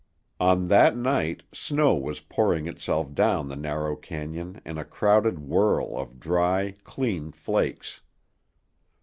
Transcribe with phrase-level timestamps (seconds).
[0.39, 5.95] On that night, snow was pouring itself down the narrow cañon in a crowded whirl
[5.95, 8.01] of dry, clean flakes.